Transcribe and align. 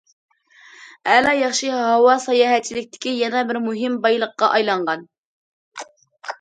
ئەلا- 1.11 1.33
ياخشى 1.39 1.69
ھاۋا 1.81 2.15
ساياھەتچىلىكتىكى 2.25 3.15
يەنە 3.19 3.45
بىر 3.53 3.63
مۇھىم 3.69 4.01
بايلىققا 4.09 4.53
ئايلانغان. 4.59 5.09